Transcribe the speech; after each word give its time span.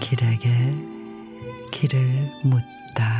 길에게 0.00 0.74
길을 1.70 2.30
묻다. 2.44 3.17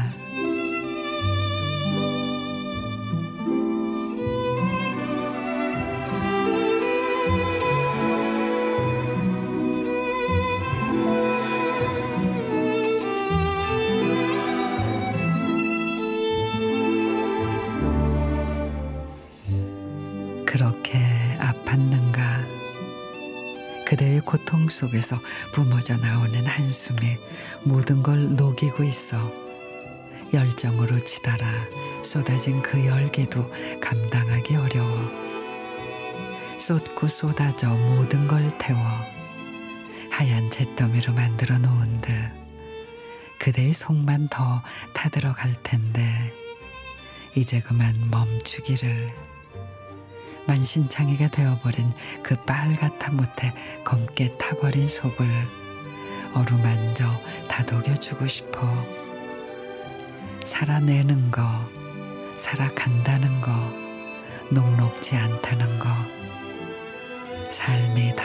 그렇게 20.49 20.99
아팠는가? 21.41 22.43
그대의 23.87 24.21
고통 24.21 24.67
속에서 24.67 25.19
뿜어져 25.53 25.99
나오는 25.99 26.47
한숨이 26.47 27.19
모든 27.65 28.03
걸 28.03 28.35
녹이고 28.35 28.83
있어 28.85 29.31
열정으로 30.33 31.05
치달아 31.05 31.47
쏟아진 32.03 32.63
그 32.63 32.87
열기도 32.87 33.47
감당하기 33.79 34.57
어려워 34.57 35.11
쏟고 36.59 37.09
쏟아져 37.09 37.69
모든 37.69 38.27
걸 38.27 38.51
태워 38.57 38.81
하얀 40.11 40.51
잿더미로 40.51 41.13
만들어 41.13 41.59
놓은 41.59 41.93
듯 42.01 42.11
그대의 43.39 43.75
속만 43.75 44.29
더 44.29 44.63
타들어갈 44.95 45.53
텐데 45.63 46.33
이제 47.35 47.61
그만 47.61 48.11
멈추기를 48.11 49.13
만신창이가 50.49 51.29
되어버린 51.29 51.93
그 52.23 52.35
빨갛다 52.45 53.13
못해 53.13 53.53
검게 53.85 54.37
타버린 54.39 54.87
속을 54.87 55.29
어루만져 56.33 57.07
다독여주고 57.49 58.27
싶어. 58.27 58.67
살아내는 60.45 61.31
거 61.31 61.43
살아간다는 62.39 63.41
거 63.43 63.51
녹록지 64.51 65.17
않다는 65.17 65.79
거 65.79 65.89
삶이 67.51 68.17
다 68.17 68.25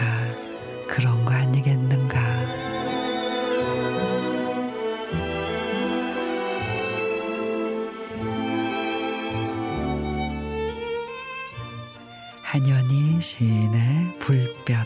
한연희 12.54 13.20
시인의 13.20 14.20
불볕 14.20 14.86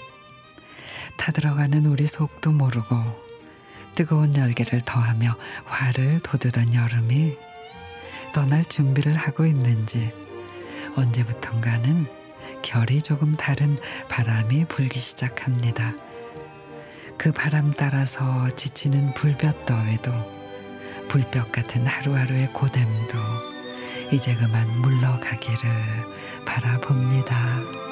타들어가는 1.18 1.86
우리 1.86 2.08
속도 2.08 2.54
모르고 2.54 2.96
뜨거운 3.94 4.38
열기를 4.38 4.80
더하며 4.86 5.36
화를 5.66 6.22
돋우던 6.22 6.74
여름이 6.74 7.36
떠날 8.34 8.64
준비를 8.64 9.18
하고 9.18 9.46
있는지 9.46 10.14
언제부턴가는 10.96 12.08
결이 12.62 13.02
조금 13.02 13.36
다른 13.36 13.78
바람이 14.08 14.64
불기 14.70 14.98
시작합니다. 14.98 15.94
그 17.18 17.34
바람 17.34 17.74
따라서 17.74 18.50
지치는 18.52 19.14
불볕 19.14 19.66
더위도 19.66 20.14
불볕 21.10 21.52
같은 21.52 21.86
하루하루의 21.86 22.54
고됨도 22.54 23.57
이제 24.12 24.36
그만 24.36 24.68
물러가기를 24.82 25.70
바라봅니다. 26.46 27.87